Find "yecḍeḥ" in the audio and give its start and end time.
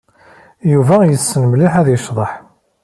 1.89-2.31